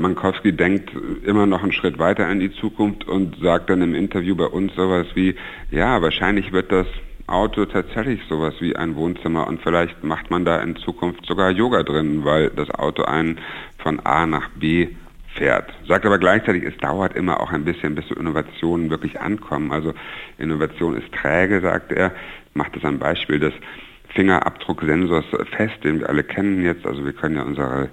Mankowski 0.51 0.53
denkt 0.53 0.91
immer 1.25 1.47
noch 1.47 1.63
einen 1.63 1.73
Schritt 1.73 1.99
weiter 1.99 2.31
in 2.31 2.41
die 2.41 2.53
Zukunft 2.53 3.07
und 3.07 3.37
sagt 3.41 3.71
dann 3.71 3.83
im 3.83 3.95
Interview 3.95 4.35
bei 4.35 4.47
uns 4.47 4.75
sowas 4.75 5.07
wie, 5.15 5.35
ja, 5.71 6.03
wahrscheinlich 6.03 6.53
wird 6.53 6.73
das 6.73 6.87
Auto 7.27 7.65
tatsächlich 7.65 8.21
sowas 8.29 8.55
wie 8.61 8.75
ein 8.75 8.97
Wohnzimmer 8.97 9.47
und 9.47 9.63
vielleicht 9.63 10.03
macht 10.03 10.31
man 10.31 10.45
da 10.45 10.61
in 10.61 10.77
Zukunft 10.77 11.25
sogar 11.27 11.51
Yoga 11.51 11.83
drin, 11.83 12.25
weil 12.25 12.51
das 12.51 12.71
Auto 12.71 13.05
einen 13.05 13.39
von 13.79 14.01
A 14.01 14.27
nach 14.27 14.49
B 14.51 14.89
fährt. 15.35 15.73
Sagt 15.87 16.05
aber 16.07 16.19
gleichzeitig, 16.19 16.65
es 16.65 16.77
dauert 16.79 17.15
immer 17.15 17.41
auch 17.41 17.53
ein 17.53 17.65
bisschen, 17.65 17.95
bis 17.95 18.09
so 18.09 18.17
Innovationen 18.17 18.91
wirklich 18.91 19.21
ankommen. 19.21 19.71
Also 19.71 19.95
Innovation 20.39 20.97
ist 20.97 21.13
träge, 21.13 21.61
sagt 21.61 21.93
er. 21.93 22.13
Macht 22.53 22.77
es 22.77 22.85
am 22.85 22.99
Beispiel 22.99 23.39
des 23.39 23.53
Fingerabdrucksensors 24.09 25.27
fest, 25.57 25.85
den 25.85 26.01
wir 26.01 26.09
alle 26.09 26.25
kennen 26.25 26.65
jetzt. 26.65 26.85
Also 26.85 27.05
wir 27.05 27.13
können 27.13 27.37
ja 27.37 27.43
unsere 27.43 27.91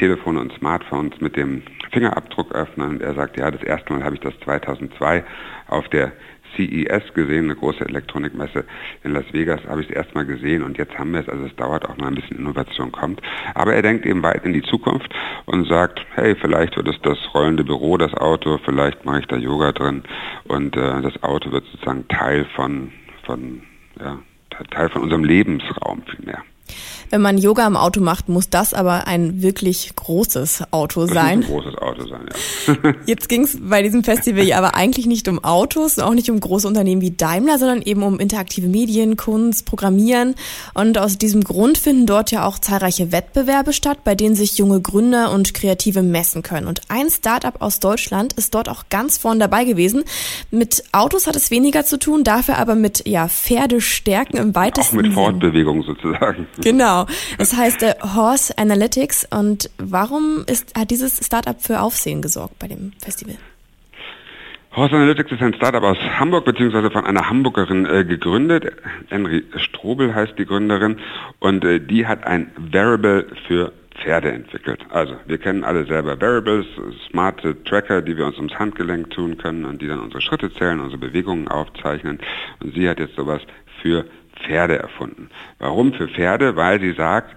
Telefone 0.00 0.40
und 0.40 0.52
Smartphones 0.54 1.20
mit 1.20 1.36
dem 1.36 1.62
Fingerabdruck 1.92 2.52
öffnen. 2.52 2.88
Und 2.88 3.02
er 3.02 3.14
sagt, 3.14 3.36
ja, 3.36 3.50
das 3.50 3.62
erste 3.62 3.92
Mal 3.92 4.02
habe 4.02 4.14
ich 4.14 4.20
das 4.20 4.32
2002 4.40 5.22
auf 5.68 5.88
der 5.90 6.12
CES 6.56 7.14
gesehen, 7.14 7.44
eine 7.44 7.54
große 7.54 7.84
Elektronikmesse 7.84 8.64
in 9.04 9.12
Las 9.12 9.26
Vegas, 9.32 9.60
habe 9.68 9.82
ich 9.82 9.90
es 9.90 9.94
erstmal 9.94 10.26
gesehen 10.26 10.64
und 10.64 10.78
jetzt 10.78 10.98
haben 10.98 11.12
wir 11.12 11.20
es, 11.20 11.28
also 11.28 11.44
es 11.44 11.54
dauert 11.54 11.88
auch 11.88 11.96
mal 11.96 12.08
ein 12.08 12.16
bisschen 12.16 12.38
Innovation 12.38 12.90
kommt. 12.90 13.20
Aber 13.54 13.74
er 13.74 13.82
denkt 13.82 14.04
eben 14.04 14.22
weit 14.24 14.44
in 14.44 14.52
die 14.52 14.62
Zukunft 14.62 15.14
und 15.46 15.68
sagt, 15.68 16.04
hey, 16.14 16.34
vielleicht 16.34 16.76
wird 16.76 16.88
es 16.88 17.00
das 17.02 17.18
rollende 17.34 17.62
Büro, 17.62 17.96
das 17.98 18.14
Auto, 18.14 18.58
vielleicht 18.64 19.04
mache 19.04 19.20
ich 19.20 19.26
da 19.26 19.36
Yoga 19.36 19.70
drin 19.70 20.02
und 20.44 20.76
äh, 20.76 21.02
das 21.02 21.22
Auto 21.22 21.52
wird 21.52 21.66
sozusagen 21.66 22.08
Teil 22.08 22.44
von, 22.56 22.90
von, 23.24 23.62
ja, 24.00 24.18
Teil 24.70 24.88
von 24.88 25.02
unserem 25.02 25.22
Lebensraum 25.22 26.02
vielmehr. 26.02 26.42
Wenn 27.10 27.22
man 27.22 27.38
Yoga 27.38 27.66
im 27.66 27.76
Auto 27.76 28.00
macht, 28.00 28.28
muss 28.28 28.50
das 28.50 28.72
aber 28.72 29.06
ein 29.06 29.42
wirklich 29.42 29.94
großes 29.96 30.64
Auto 30.70 31.06
sein. 31.06 31.40
ein 31.40 31.42
großes 31.42 31.74
Auto 31.76 32.06
sein, 32.06 32.26
ja. 32.26 32.92
Jetzt 33.06 33.28
ging 33.28 33.42
es 33.42 33.58
bei 33.60 33.82
diesem 33.82 34.04
Festival 34.04 34.44
ja 34.44 34.58
aber 34.58 34.74
eigentlich 34.74 35.06
nicht 35.06 35.28
um 35.28 35.42
Autos, 35.42 35.98
auch 35.98 36.14
nicht 36.14 36.30
um 36.30 36.38
große 36.38 36.66
Unternehmen 36.66 37.00
wie 37.00 37.10
Daimler, 37.10 37.58
sondern 37.58 37.82
eben 37.82 38.02
um 38.02 38.20
interaktive 38.20 38.68
Medien, 38.68 39.16
Kunst, 39.16 39.66
Programmieren. 39.66 40.34
Und 40.74 40.98
aus 40.98 41.18
diesem 41.18 41.42
Grund 41.42 41.78
finden 41.78 42.06
dort 42.06 42.30
ja 42.30 42.44
auch 42.46 42.58
zahlreiche 42.58 43.12
Wettbewerbe 43.12 43.72
statt, 43.72 43.98
bei 44.04 44.14
denen 44.14 44.34
sich 44.34 44.58
junge 44.58 44.80
Gründer 44.80 45.32
und 45.32 45.54
Kreative 45.54 46.02
messen 46.02 46.42
können. 46.42 46.66
Und 46.66 46.82
ein 46.88 47.10
Startup 47.10 47.60
aus 47.60 47.80
Deutschland 47.80 48.34
ist 48.34 48.54
dort 48.54 48.68
auch 48.68 48.84
ganz 48.88 49.18
vorn 49.18 49.40
dabei 49.40 49.64
gewesen. 49.64 50.04
Mit 50.50 50.84
Autos 50.92 51.26
hat 51.26 51.36
es 51.36 51.50
weniger 51.50 51.84
zu 51.84 51.98
tun, 51.98 52.24
dafür 52.24 52.58
aber 52.58 52.74
mit 52.74 53.06
ja, 53.08 53.28
Pferdestärken 53.28 54.38
im 54.38 54.54
weitesten 54.54 54.98
Auch 54.98 55.02
mit 55.02 55.12
Fortbewegung 55.12 55.82
sozusagen. 55.82 56.46
Genau. 56.62 56.99
Genau. 57.06 57.18
Es 57.38 57.56
heißt 57.56 57.82
äh, 57.82 57.94
Horse 58.14 58.56
Analytics. 58.58 59.26
Und 59.30 59.70
warum 59.78 60.44
ist, 60.46 60.76
hat 60.78 60.90
dieses 60.90 61.24
Startup 61.24 61.60
für 61.60 61.80
Aufsehen 61.80 62.22
gesorgt 62.22 62.58
bei 62.58 62.68
dem 62.68 62.92
Festival? 63.02 63.36
Horse 64.74 64.94
Analytics 64.94 65.32
ist 65.32 65.42
ein 65.42 65.54
Startup 65.54 65.82
aus 65.82 65.98
Hamburg 65.98 66.44
beziehungsweise 66.44 66.90
von 66.90 67.04
einer 67.04 67.28
Hamburgerin 67.28 67.86
äh, 67.86 68.04
gegründet. 68.04 68.72
Henry 69.08 69.44
Strobel 69.56 70.14
heißt 70.14 70.38
die 70.38 70.46
Gründerin 70.46 70.98
und 71.40 71.64
äh, 71.64 71.80
die 71.80 72.06
hat 72.06 72.24
ein 72.24 72.52
Variable 72.56 73.26
für 73.48 73.72
Pferde 74.00 74.32
entwickelt. 74.32 74.80
Also 74.90 75.14
wir 75.26 75.38
kennen 75.38 75.64
alle 75.64 75.84
selber 75.86 76.20
Variables, 76.20 76.66
smarte 77.08 77.62
Tracker, 77.64 78.00
die 78.00 78.16
wir 78.16 78.26
uns 78.26 78.36
ums 78.36 78.54
Handgelenk 78.54 79.10
tun 79.10 79.36
können 79.36 79.64
und 79.64 79.82
die 79.82 79.88
dann 79.88 80.00
unsere 80.00 80.22
Schritte 80.22 80.52
zählen, 80.54 80.80
unsere 80.80 80.98
Bewegungen 80.98 81.48
aufzeichnen. 81.48 82.18
Und 82.60 82.74
sie 82.74 82.88
hat 82.88 82.98
jetzt 82.98 83.16
sowas 83.16 83.42
für 83.82 84.06
Pferde 84.44 84.78
erfunden. 84.78 85.28
Warum 85.58 85.92
für 85.92 86.08
Pferde? 86.08 86.56
Weil 86.56 86.80
sie 86.80 86.92
sagt, 86.92 87.36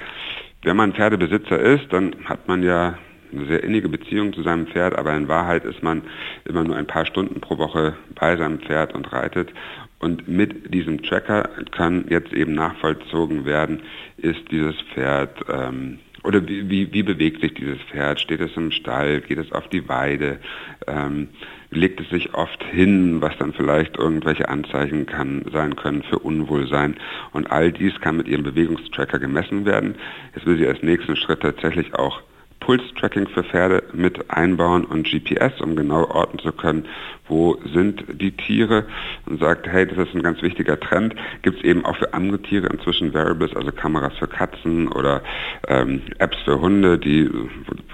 wenn 0.64 0.78
man 0.78 0.94
Pferdebesitzer 0.94 1.60
ist, 1.60 1.92
dann 1.92 2.16
hat 2.26 2.48
man 2.48 2.64
ja 2.64 2.98
eine 3.34 3.46
sehr 3.48 3.64
innige 3.64 3.90
Beziehung 3.90 4.34
zu 4.34 4.44
seinem 4.44 4.68
Pferd, 4.68 4.98
aber 4.98 5.14
in 5.16 5.28
Wahrheit 5.28 5.66
ist 5.66 5.82
man 5.84 6.04
immer 6.46 6.64
nur 6.64 6.76
ein 6.76 6.88
paar 6.88 7.06
Stunden 7.06 7.42
pro 7.42 7.58
Woche 7.58 7.96
bei 8.16 8.38
seinem 8.38 8.60
Pferd 8.60 8.94
und 8.94 9.12
reitet. 9.12 9.52
Und 10.00 10.28
mit 10.28 10.74
diesem 10.74 11.02
Tracker 11.02 11.50
kann 11.72 12.06
jetzt 12.10 12.34
eben 12.34 12.54
nachvollzogen 12.54 13.46
werden, 13.46 13.82
ist 14.18 14.52
dieses 14.52 14.76
Pferd 14.94 15.34
ähm, 15.50 16.00
oder 16.24 16.48
wie, 16.48 16.70
wie, 16.70 16.94
wie 16.94 17.04
bewegt 17.04 17.42
sich 17.42 17.54
dieses 17.54 17.82
Pferd? 17.92 18.20
Steht 18.20 18.42
es 18.42 18.56
im 18.56 18.72
Stall? 18.72 19.22
Geht 19.22 19.38
es 19.38 19.52
auf 19.52 19.68
die 19.70 19.88
Weide? 19.90 20.40
Ähm, 20.88 21.30
legt 21.70 22.00
es 22.00 22.10
sich 22.10 22.34
oft 22.34 22.64
hin, 22.64 23.22
was 23.22 23.38
dann 23.38 23.54
vielleicht 23.54 23.98
irgendwelche 23.98 24.48
Anzeichen 24.48 25.06
kann, 25.06 25.44
sein 25.52 25.76
können 25.76 26.04
für 26.04 26.20
Unwohlsein. 26.20 26.96
Und 27.32 27.52
all 27.52 27.72
dies 27.72 28.00
kann 28.00 28.18
mit 28.18 28.28
ihrem 28.28 28.44
Bewegungstracker 28.44 29.20
gemessen 29.20 29.66
werden. 29.66 29.96
Jetzt 30.36 30.46
will 30.46 30.58
sie 30.58 30.68
als 30.68 30.82
nächsten 30.82 31.16
Schritt 31.16 31.42
tatsächlich 31.42 31.94
auch 31.96 32.22
Pulstracking 32.64 33.28
für 33.28 33.44
Pferde 33.44 33.84
mit 33.94 34.30
einbauen 34.30 34.86
und 34.86 35.06
GPS, 35.06 35.60
um 35.60 35.76
genau 35.76 36.06
orten 36.10 36.40
zu 36.40 36.54
können, 36.54 36.86
wo 37.28 37.58
sind 37.74 38.04
die 38.22 38.32
Tiere 38.32 38.86
und 39.26 39.40
sagt, 39.40 39.68
hey, 39.68 39.86
das 39.86 40.08
ist 40.08 40.16
ein 40.16 40.24
ganz 40.24 40.42
wichtiger 40.42 40.80
Trend. 40.80 41.16
Gibt 41.42 41.58
es 41.58 41.64
eben 41.64 41.86
auch 41.86 41.96
für 41.98 42.14
andere 42.14 42.42
Tiere 42.42 42.68
inzwischen 42.68 43.14
Variables, 43.14 43.56
also 43.56 43.72
Kameras 43.72 44.14
für 44.18 44.28
Katzen 44.28 44.88
oder 44.90 45.22
ähm, 45.68 46.02
Apps 46.20 46.38
für 46.46 46.60
Hunde, 46.60 46.98
die, 46.98 47.30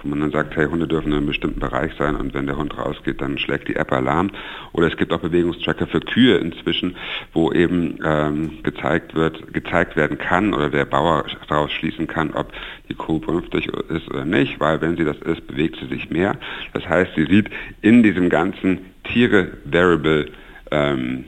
wo 0.01 0.07
man 0.07 0.21
dann 0.21 0.31
sagt, 0.31 0.55
hey, 0.55 0.65
Hunde 0.67 0.87
dürfen 0.87 1.11
in 1.11 1.17
einem 1.17 1.27
bestimmten 1.27 1.59
Bereich 1.59 1.91
sein 1.97 2.15
und 2.15 2.33
wenn 2.33 2.47
der 2.47 2.57
Hund 2.57 2.77
rausgeht, 2.77 3.21
dann 3.21 3.37
schlägt 3.37 3.67
die 3.67 3.75
App 3.75 3.91
Alarm. 3.91 4.31
Oder 4.73 4.87
es 4.87 4.97
gibt 4.97 5.11
auch 5.13 5.19
Bewegungstracker 5.19 5.87
für 5.87 5.99
Kühe 5.99 6.37
inzwischen, 6.37 6.95
wo 7.33 7.51
eben 7.51 7.99
ähm, 8.03 8.59
gezeigt 8.63 9.15
wird, 9.15 9.53
gezeigt 9.53 9.95
werden 9.95 10.17
kann 10.17 10.53
oder 10.53 10.69
der 10.69 10.85
Bauer 10.85 11.25
daraus 11.47 11.71
schließen 11.71 12.07
kann, 12.07 12.31
ob 12.33 12.51
die 12.89 12.95
Kuh 12.95 13.19
vernünftig 13.19 13.67
ist 13.67 14.09
oder 14.09 14.25
nicht, 14.25 14.58
weil 14.59 14.81
wenn 14.81 14.97
sie 14.97 15.05
das 15.05 15.17
ist, 15.17 15.45
bewegt 15.47 15.77
sie 15.79 15.87
sich 15.87 16.09
mehr. 16.09 16.35
Das 16.73 16.87
heißt, 16.87 17.11
sie 17.15 17.25
sieht 17.25 17.49
in 17.81 18.03
diesem 18.03 18.29
ganzen 18.29 18.79
Tiere-Variable 19.03 20.27
ähm, 20.71 21.25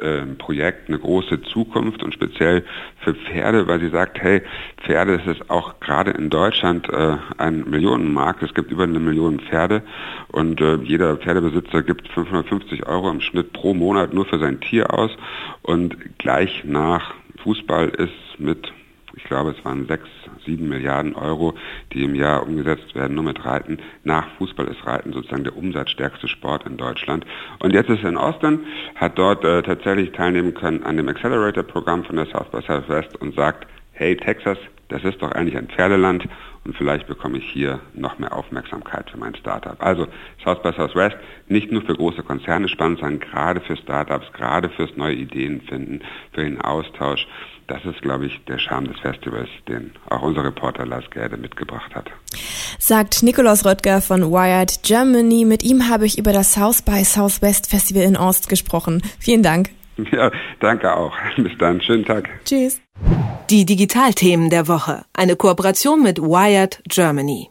äh, 0.00 0.22
Projekt 0.38 0.88
eine 0.88 0.98
große 0.98 1.42
Zukunft 1.42 2.02
und 2.02 2.14
speziell 2.14 2.64
für 3.00 3.14
Pferde, 3.14 3.68
weil 3.68 3.80
sie 3.80 3.90
sagt, 3.90 4.22
hey, 4.22 4.40
Pferde 4.78 5.18
das 5.18 5.36
ist 5.36 5.50
auch 5.50 5.78
gerade 5.80 6.12
in 6.12 6.30
Deutschland 6.30 6.88
äh, 6.88 7.16
ein 7.36 7.68
Millionenmarkt. 7.68 8.42
Es 8.42 8.54
gibt 8.54 8.70
über 8.70 8.84
eine 8.84 8.98
Million 8.98 9.40
Pferde 9.40 9.82
und 10.28 10.60
äh, 10.60 10.76
jeder 10.76 11.16
Pferdebesitzer 11.16 11.82
gibt 11.82 12.08
550 12.08 12.86
Euro 12.86 13.10
im 13.10 13.20
Schnitt 13.20 13.52
pro 13.52 13.74
Monat 13.74 14.14
nur 14.14 14.24
für 14.24 14.38
sein 14.38 14.60
Tier 14.60 14.92
aus 14.94 15.10
und 15.62 15.96
gleich 16.18 16.64
nach 16.64 17.14
Fußball 17.42 17.90
ist 17.90 18.38
mit 18.38 18.72
ich 19.22 19.28
glaube, 19.28 19.50
es 19.50 19.64
waren 19.64 19.86
sechs, 19.86 20.08
sieben 20.44 20.68
Milliarden 20.68 21.14
Euro, 21.14 21.54
die 21.92 22.04
im 22.04 22.14
Jahr 22.14 22.46
umgesetzt 22.46 22.94
werden, 22.94 23.14
nur 23.14 23.24
mit 23.24 23.44
Reiten. 23.44 23.78
Nach 24.02 24.26
Fußball 24.38 24.66
ist 24.66 24.84
Reiten 24.86 25.12
sozusagen 25.12 25.44
der 25.44 25.56
umsatzstärkste 25.56 26.26
Sport 26.26 26.66
in 26.66 26.76
Deutschland. 26.76 27.26
Und 27.60 27.72
jetzt 27.72 27.90
ist 27.90 28.02
er 28.02 28.08
in 28.08 28.16
Austin, 28.16 28.60
hat 28.96 29.18
dort 29.18 29.44
äh, 29.44 29.62
tatsächlich 29.62 30.12
teilnehmen 30.12 30.54
können 30.54 30.82
an 30.82 30.96
dem 30.96 31.08
Accelerator-Programm 31.08 32.04
von 32.04 32.16
der 32.16 32.26
South 32.26 32.50
by 32.50 32.62
Southwest 32.62 33.16
und 33.20 33.34
sagt, 33.34 33.66
hey 33.92 34.16
Texas, 34.16 34.58
das 34.88 35.04
ist 35.04 35.22
doch 35.22 35.32
eigentlich 35.32 35.56
ein 35.56 35.68
Pferdeland 35.68 36.26
und 36.64 36.76
vielleicht 36.76 37.06
bekomme 37.06 37.38
ich 37.38 37.50
hier 37.50 37.80
noch 37.94 38.18
mehr 38.18 38.36
Aufmerksamkeit 38.36 39.08
für 39.10 39.16
mein 39.16 39.34
Startup. 39.34 39.76
Also 39.78 40.06
South 40.44 40.62
by 40.62 40.72
Southwest 40.76 41.16
nicht 41.48 41.72
nur 41.72 41.82
für 41.82 41.94
große 41.94 42.22
Konzerne 42.22 42.68
spannend, 42.68 43.00
sondern 43.00 43.20
gerade 43.20 43.60
für 43.60 43.76
Startups, 43.76 44.30
gerade 44.32 44.68
fürs 44.68 44.94
neue 44.96 45.14
Ideen 45.14 45.62
finden, 45.62 46.00
für 46.32 46.42
den 46.42 46.60
Austausch. 46.60 47.26
Das 47.66 47.84
ist, 47.84 48.02
glaube 48.02 48.26
ich, 48.26 48.44
der 48.46 48.58
Charme 48.58 48.88
des 48.88 48.98
Festivals, 49.00 49.48
den 49.68 49.92
auch 50.10 50.22
unser 50.22 50.44
Reporter 50.44 50.84
Lars 50.84 51.08
Gerde 51.10 51.36
mitgebracht 51.36 51.94
hat. 51.94 52.10
Sagt 52.78 53.22
Nikolaus 53.22 53.64
Röttger 53.64 54.02
von 54.02 54.30
Wired 54.30 54.82
Germany. 54.82 55.44
Mit 55.44 55.62
ihm 55.62 55.88
habe 55.88 56.04
ich 56.04 56.18
über 56.18 56.32
das 56.32 56.52
South 56.52 56.82
by 56.82 57.04
Southwest 57.04 57.70
Festival 57.70 58.02
in 58.02 58.16
Ost 58.16 58.48
gesprochen. 58.48 59.02
Vielen 59.18 59.42
Dank. 59.42 59.70
Ja, 60.12 60.30
danke 60.60 60.94
auch. 60.96 61.14
Bis 61.36 61.56
dann. 61.58 61.80
Schönen 61.80 62.04
Tag. 62.04 62.28
Tschüss. 62.44 62.80
Die 63.48 63.64
Digitalthemen 63.64 64.50
der 64.50 64.68
Woche. 64.68 65.04
Eine 65.12 65.36
Kooperation 65.36 66.02
mit 66.02 66.20
Wired 66.20 66.82
Germany. 66.88 67.50